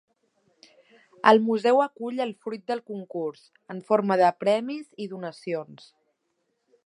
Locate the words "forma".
3.91-4.19